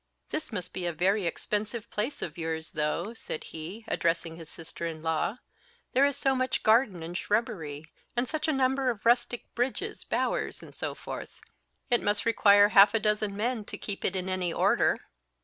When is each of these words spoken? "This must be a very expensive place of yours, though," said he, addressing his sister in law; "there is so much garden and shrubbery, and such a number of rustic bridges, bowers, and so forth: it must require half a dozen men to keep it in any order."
"This 0.31 0.51
must 0.51 0.73
be 0.73 0.87
a 0.87 0.93
very 0.93 1.27
expensive 1.27 1.87
place 1.91 2.23
of 2.23 2.35
yours, 2.35 2.71
though," 2.71 3.13
said 3.13 3.43
he, 3.43 3.85
addressing 3.87 4.35
his 4.35 4.49
sister 4.49 4.87
in 4.87 5.03
law; 5.03 5.37
"there 5.93 6.05
is 6.07 6.17
so 6.17 6.33
much 6.33 6.63
garden 6.63 7.03
and 7.03 7.15
shrubbery, 7.15 7.85
and 8.17 8.27
such 8.27 8.47
a 8.47 8.51
number 8.51 8.89
of 8.89 9.05
rustic 9.05 9.53
bridges, 9.53 10.03
bowers, 10.03 10.63
and 10.63 10.73
so 10.73 10.95
forth: 10.95 11.39
it 11.91 12.01
must 12.01 12.25
require 12.25 12.69
half 12.69 12.95
a 12.95 12.99
dozen 12.99 13.37
men 13.37 13.63
to 13.65 13.77
keep 13.77 14.03
it 14.03 14.15
in 14.15 14.27
any 14.27 14.51
order." 14.51 14.97